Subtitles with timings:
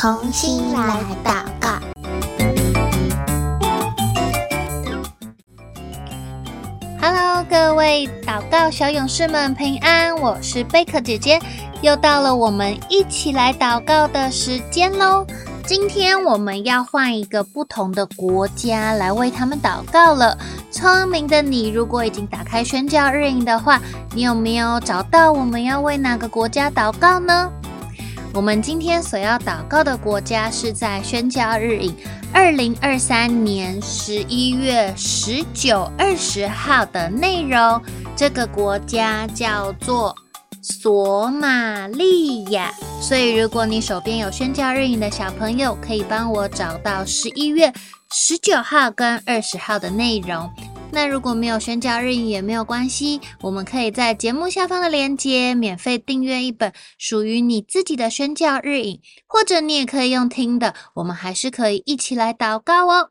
[0.00, 1.78] 重新来祷告。
[6.98, 11.38] Hello，各位祷告小勇士们平安，我是贝克姐姐，
[11.82, 15.26] 又到了我们一起来祷告的时间喽。
[15.66, 20.38] 今天我们要换一个不同的国家来为他们祷告了。
[20.70, 23.78] 聪明的你，如果已经打开宣教日营的话，
[24.14, 27.52] 你有没有找到我们要为哪个国家祷告呢？
[28.32, 31.94] 我们今天所要祷告的国家是在宣教日影
[32.32, 37.82] 二零二三年十一月十九、二十号的内容。
[38.16, 40.14] 这个国家叫做
[40.62, 42.72] 索马利亚。
[43.00, 47.72] 所以，如果你手边有宣教日影的小朋友，可以帮我找到十一月
[48.12, 50.48] 十九号跟二十号的内容。
[50.92, 63.10] 那如果没有宣教日影也没有关系，我们可以在节目下方的链接免费订阅一本属于你自己的宣教日影，或者你也可以用听的，我们还是可以一起来祷告哦。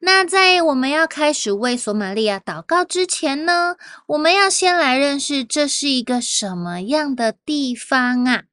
[0.00, 3.74] 那在我们要开始为索马利亚祷告之前呢，
[4.06, 8.44] 我们要先来认识这是一个什么样的地方啊？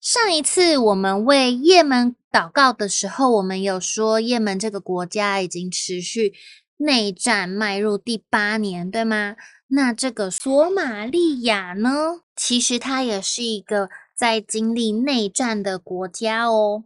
[0.00, 6.32] 上一次我们为也门祷告的时候，我们有说也门这个国家已经持续
[6.80, 9.36] 内战迈入第八年，对吗？
[9.68, 12.22] 那这个索马利亚呢？
[12.34, 16.84] 其实它也是一个在经历内战的国家哦。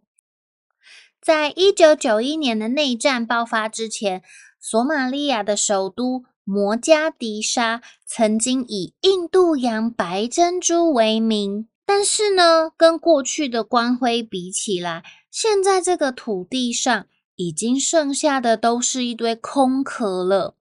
[1.23, 4.23] 在一九九一年的内战爆发之前，
[4.61, 11.69] 索马利亚的首都摩加迪沙曾经以印度洋白珍珠为名。
[11.87, 17.07] 但是呢，跟过去的光辉比起来，现在这个土地上
[17.37, 20.57] 已经剩下的都是一堆空壳了。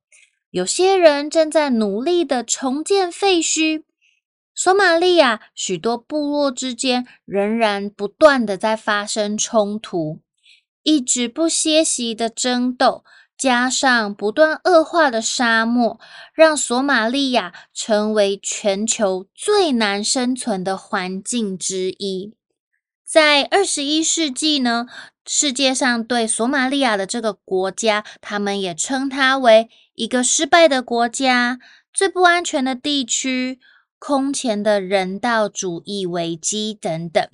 [0.52, 3.84] 有些人正在努力的重建废墟。
[4.56, 10.20] 索马利亚许多部落之间仍然不断的在发生冲突，
[10.84, 13.04] 一直不歇息的争斗。
[13.36, 16.00] 加上不断恶化的沙漠，
[16.34, 22.36] 让索马利亚成为全球最难生存的环境之一。
[23.04, 24.86] 在二十一世纪呢，
[25.26, 31.60] 世界上对索马利亚的这个国家，他们也称它为一个失败的国家、
[31.94, 33.60] 最不安全的地区、
[34.00, 37.28] 空前的人道主义危机等等。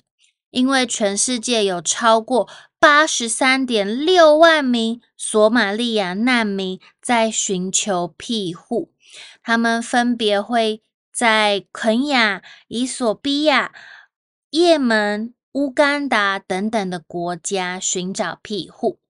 [0.50, 2.48] 因为全世界有超过
[2.80, 8.92] 八十三点六万名索马利亚难民在寻求庇护，
[9.42, 13.72] 他们分别会在肯亚、衣索比亚、
[14.50, 19.00] 也门、乌干达等等的国家寻找庇护，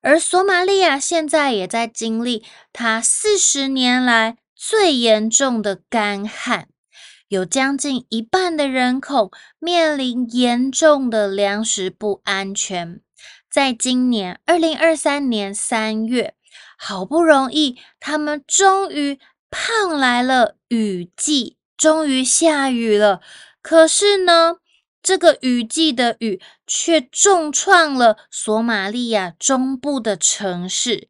[0.00, 6.68] 而索马利亚现在也在经历它四十年来最严重的干旱。
[7.28, 13.00] 有将近一半的人口面临严重的粮食不安全。
[13.48, 16.34] 在今年二零二三年三月，
[16.76, 23.20] 好不容易他们终于盼来了雨季，终于下雨了。
[23.62, 24.56] 可是呢，
[25.02, 31.08] 这个雨季的雨却重创了索马利亚中部的城市，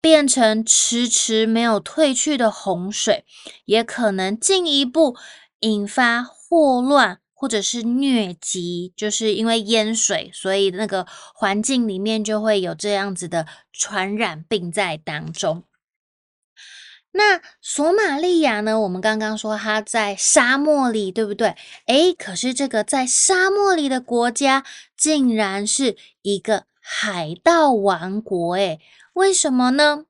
[0.00, 3.24] 变成迟迟没有退去的洪水，
[3.64, 5.16] 也可能进一步。
[5.64, 11.06] 引发霍乱或者是疟疾，就是因为淹水，所以那个
[11.36, 15.62] 环境里面就会有这样子的传染病在当中。
[17.12, 18.80] 那索马利亚呢？
[18.80, 21.54] 我们刚刚说它在沙漠里，对不对？
[21.86, 24.64] 诶，可是这个在沙漠里的国家，
[24.96, 28.80] 竟然是一个海盗王国，诶，
[29.14, 30.04] 为什么呢？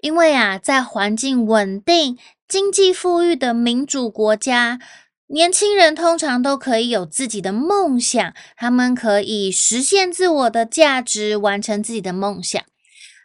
[0.00, 2.18] 因为啊，在环境稳定。
[2.46, 4.78] 经济富裕的民主国家，
[5.26, 12.62] 年轻人通常都可以有自己的梦想，他们可以实现自我的价值，完成自己的梦想。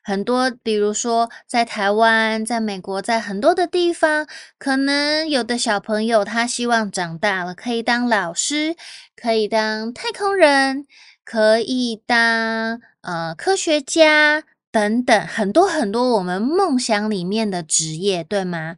[0.03, 4.28] 很多，比如说在台湾、在美国，在很多的地方，
[4.59, 8.75] 可能有的小朋友他希望长大了可以当老师，
[9.16, 10.86] 可以当太空人，
[11.24, 18.75] 可以当呃科学家等等，很多很多我们梦想里面的职业，对吗？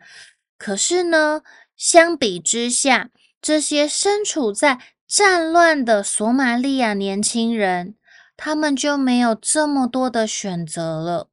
[0.58, 1.42] 可是呢，
[1.76, 3.10] 相比之下，
[3.42, 7.96] 这些身处在战乱的索马利亚年轻人，
[8.38, 11.30] 他们就没有这么多的选择了。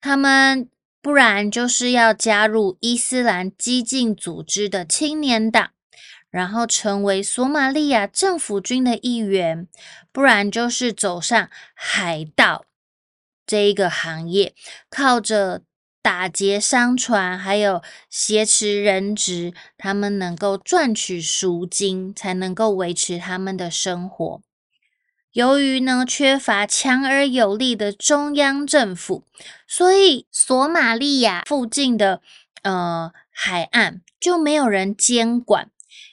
[0.00, 0.68] 他们
[1.00, 5.70] 不然就是要加入伊斯兰激进组织的青年党，
[6.30, 9.66] 然后成为索马利亚政府军的一员；
[10.12, 12.64] 不然就是走上海盗
[13.46, 14.54] 这一个行业，
[14.88, 15.62] 靠着。
[16.04, 24.42] 打劫商船，还有挟持人质，他们能够赚取赎金，才能够维持他们的生活。
[25.34, 29.24] 由于呢缺乏强而有力的中央政府，
[29.66, 32.22] 所以索马利亚附近的
[32.62, 35.70] 呃海岸就没有人监管。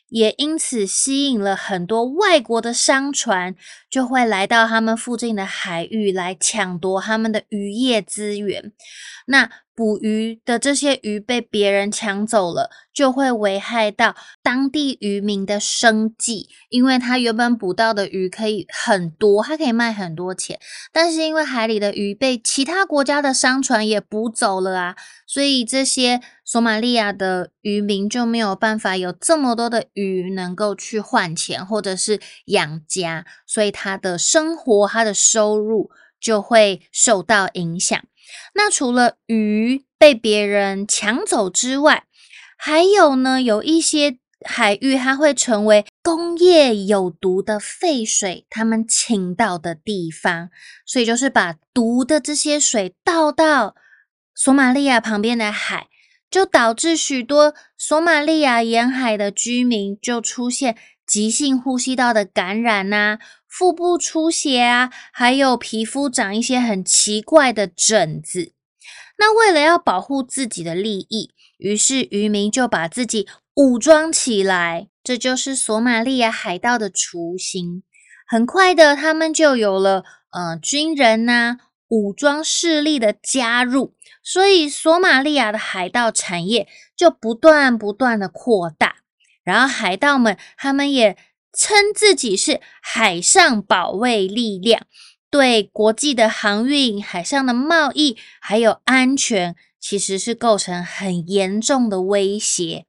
[0.09, 3.55] 也因此吸引了很多外国的商船，
[3.89, 8.73] 就会来到他们附近的海域来抢夺他们的渔业资源。
[9.27, 20.59] 那捕鱼的这些鱼被别人抢走了，就会危害到当地渔民的生计，因为他原本捕到的鱼可以很多，他可以卖很多钱，
[20.91, 24.95] 但是因为海里的鱼被其他国家的商船也捕走了啊，
[25.25, 26.21] 所以这些。
[26.43, 35.89] 索马利亚的渔民就没有办法有这么多的鱼能够去换钱或者是养家，所以他的生活、他的收入
[36.19, 37.97] 就会受到影响。
[38.53, 42.03] 那除了鱼被别人抢走之外，
[42.57, 50.49] 还有呢，有一些海域它会成为工业有毒的废水，他们倾倒的地方，
[50.85, 53.75] 所以就是把毒的这些水倒到
[54.35, 55.87] 索马利亚旁边的海。
[56.31, 63.19] 就导致许多索马利亚沿海的居民就出现急性呼吸道的感染呐、啊，
[63.51, 68.53] 腹部出血啊，还有皮肤长一些很奇怪的疹子。
[69.17, 77.83] 那为了要保护自己的利益，于是渔民就把自己武装起来，这就是索马利亚海盗的雏形。
[78.25, 81.57] 很快的，他们就有了呃军人呐、
[81.89, 83.93] 武装势力的加入。
[84.23, 88.97] 所以，索马利亚的海盗产业就不断不断的扩大，
[89.43, 91.17] 然后海盗们他们也
[91.53, 94.85] 称自己是海上保卫力量，
[95.29, 102.85] 对国际的航运、海上的贸易还有安全，其实是构成很严重的威胁。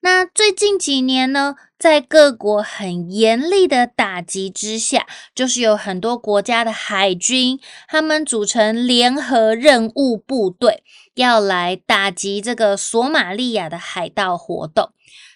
[0.00, 7.58] 那最近几年呢，在各国很严厉的打击之下，就是有很多国家的海军，
[7.88, 10.82] 他们组成联合任务部队，
[11.14, 14.90] 要来打击这个索马利亚的海盗活动。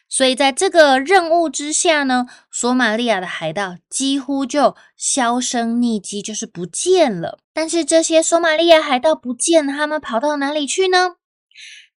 [0.08, 7.38] 所以在这个任务之下呢，索马利亚的海盗几乎就销声匿迹，就是不见了。
[7.52, 11.16] 但是这些索马利亚海盗不见了，他们跑到哪里去呢？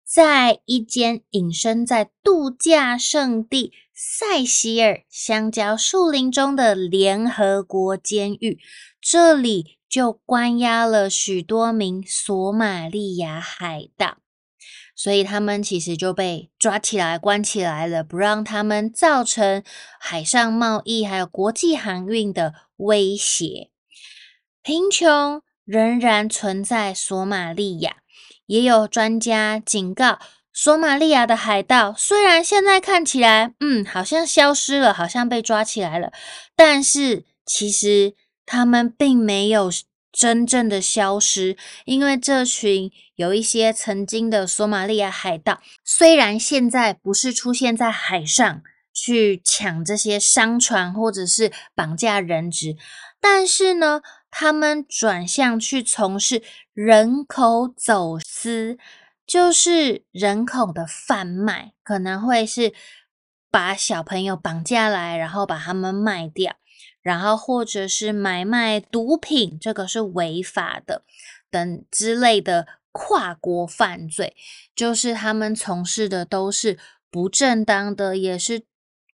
[0.06, 8.60] 在一间隐身在度假胜地塞西尔香蕉树林中的联合国监狱，
[9.00, 14.18] 这里就关押了许多名索马利亚海盗，
[15.02, 19.64] 所以他们其实就被抓起来关起来了，不让他们造成
[20.00, 23.72] 海上贸易还有国际航运的威胁。
[24.62, 27.96] 贫穷仍然存在索马利亚。
[28.46, 30.20] 也有专家警告，
[30.54, 36.12] 索马利亚的海盗虽然现在看起来，嗯，好像消失了，好像被抓起来了，
[36.56, 38.14] 但是其实
[38.46, 39.72] 他们并没有
[40.12, 48.62] 真正的消失，因为这群有一些曾经的索马利亚海盗，虽然现在不是出现在海上
[48.94, 52.76] 去抢这些商船或者是绑架人质，
[53.22, 56.44] 但是呢，他们转向去从事
[56.74, 58.78] 人口走私，
[59.26, 62.74] 就是人口的贩卖，可能会是
[63.50, 66.56] 把小朋友绑架来，然后把他们卖掉，
[67.02, 71.04] 然后或者是买卖毒品，这个是违法的
[71.50, 74.36] 等之类的跨国犯罪，
[74.76, 76.78] 就是他们从事的都是
[77.10, 78.64] 不正当的，也是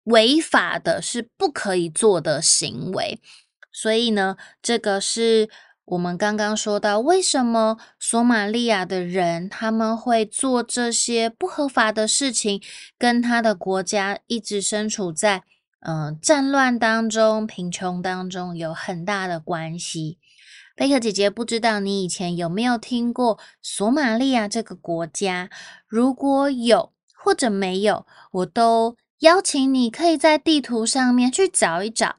[0.05, 3.21] 违法的，是不可以做的行为。
[3.71, 5.50] 所以呢，这个是
[5.85, 12.62] 我们刚刚说到，为什么索马利亚的人他们会做这些不合法的事情，
[12.99, 15.45] 跟他的国家一直身处在
[15.80, 20.18] 嗯、呃、战乱当中、贫穷当中有很大的关系。
[20.75, 25.49] 贝克姐姐不知道你以前有没有听过索马利亚这个国家？
[25.87, 32.16] 如果有或者没有，我都邀请你可以在地图上面去找一找。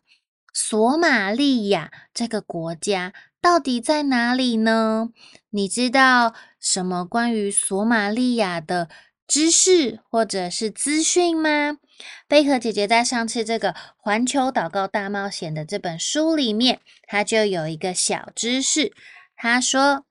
[0.52, 5.10] 索马利亚这个国家到底在哪里呢？
[5.52, 8.90] 你知道什么关于索马利亚的
[9.28, 11.78] 知识或者是资讯吗？
[12.28, 18.94] 贝壳姐姐在上次这个《环球祷告大冒险》的这本书里面，她就有一个小知识。
[19.36, 20.06] 她说，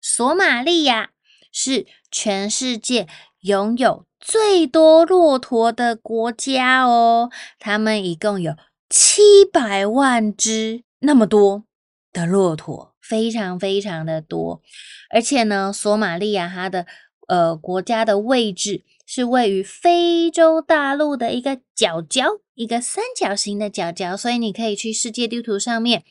[0.00, 1.10] 索马利亚
[1.52, 3.06] 是全世界
[3.40, 8.54] 拥有最多骆驼的国家哦，他们一共有。
[8.90, 11.64] 七百万只，那么多
[12.10, 14.62] 的骆驼，非常非常的多。
[15.10, 16.86] 而且呢，索马利亚它的
[17.28, 26.04] 呃国家的位置是位于非洲大陆的一个角角，一个三角形的角角，所以你可以去世界地图上面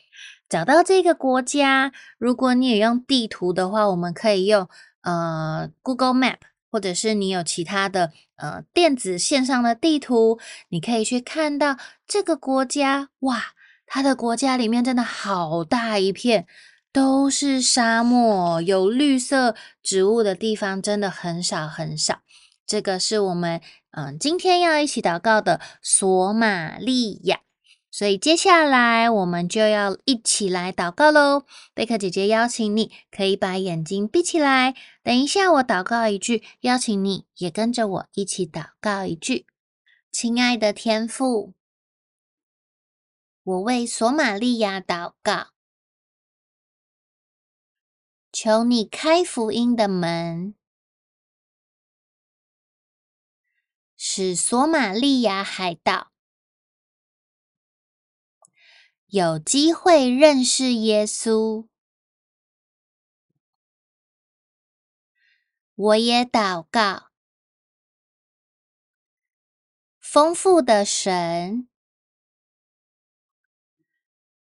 [0.50, 1.92] 找到这个国家。
[2.18, 4.68] 如果你也用地图的话，我们可以用
[5.04, 6.38] 呃 Google Map，
[6.72, 10.40] 或者是你有其他的呃电子线上的地图，
[10.70, 11.78] 你可以去看到
[12.08, 13.10] 这个国家。
[13.20, 13.44] 哇，
[13.86, 16.48] 它的国家里面真的好大一片。
[16.94, 22.22] 都是沙漠，有绿色植物的地方真的很少很少。
[22.68, 27.40] 这个是我们嗯今天要一起祷告的索马利亚，
[27.90, 31.46] 所以接下来我们就要一起来祷告喽。
[31.74, 34.76] 贝克姐姐邀请你，可以把眼睛闭起来。
[35.02, 39.48] 等一下我祷告一句，邀请你也跟着我一起祷告一句。
[40.12, 41.54] 亲爱的天父，
[43.44, 45.52] 我为索马利亚祷告。
[48.34, 50.54] 求你开福音的门，
[54.10, 56.14] 使索马利亚海盗
[59.08, 61.68] 有机会认识耶稣。
[65.76, 67.12] 我也祷告，
[70.00, 71.68] 丰富的神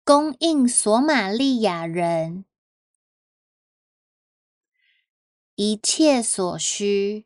[0.04, 2.46] 供应索马利亚人。
[5.56, 7.25] 一切所需，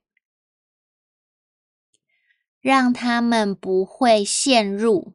[2.60, 5.14] 让他们不会陷入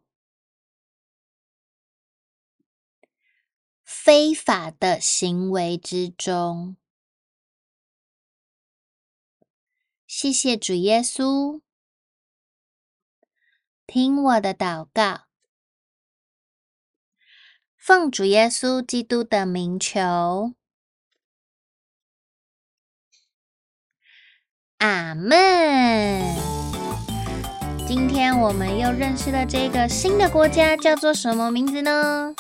[3.83, 6.77] 非法的行为之中。
[10.07, 11.61] 谢谢主耶稣，
[13.87, 15.27] 听我的祷告，
[17.77, 20.55] 奉主耶稣基督的名求。
[24.79, 26.54] 阿门。
[27.87, 32.35] 今天我们又认识了这个新的国家，叫做什么名字呢？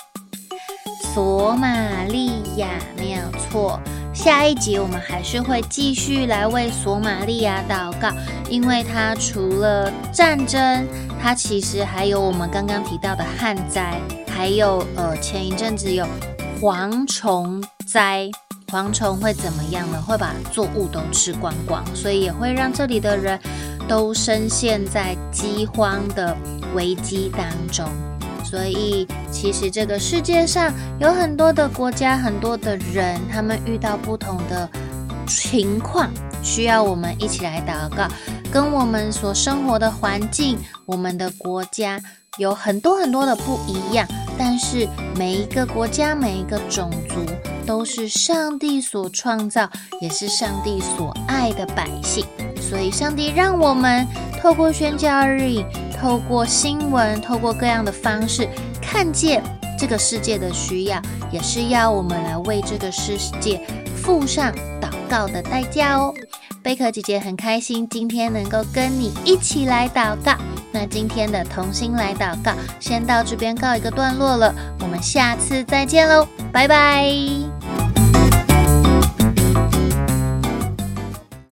[1.12, 3.78] 索马利亚，没有错。
[4.14, 8.10] 下一集我们还是会继续来为索马利亚祷告，
[8.48, 10.86] 因为它除了战争，
[11.20, 16.06] 它其实还有我们刚刚提到的旱灾，还有呃前一阵子有
[16.60, 18.30] 蝗虫灾。
[18.68, 20.02] 蝗虫会怎么样呢？
[20.02, 23.38] 会把作物都吃光光，所以也会让这里的人
[23.88, 26.36] 都深陷在饥荒的
[26.74, 27.86] 危机当中。
[28.44, 34.68] 所以，其实这个世界上有很多的国家，很多的人，他们遇到不同的
[35.26, 36.10] 情况，
[36.42, 38.06] 需要我们一起来祷告。
[38.52, 42.00] 跟我们所生活的环境，我们的国家
[42.38, 44.06] 有很多很多的不一样，
[44.38, 44.86] 但是
[45.16, 47.24] 每一个国家，每一个种族。
[47.66, 49.66] 都是上帝所创造，
[50.02, 52.22] 也是上帝所爱的百姓。
[52.68, 54.06] 所以，上帝让我们
[54.40, 55.66] 透过宣教日影，
[56.00, 58.48] 透过新闻，透过各样的方式，
[58.80, 59.42] 看见
[59.78, 63.60] 这个世界的需要，也是要我们来为这个世界
[63.96, 66.12] 付上祷告的代价哦。
[66.62, 70.32] 贝壳姐姐很开心，今天能够跟你一起来祷告。
[70.72, 74.54] 那今天的同心来祷告，先到这边告一个段落了。
[74.80, 77.83] 我们下次再见喽，拜拜。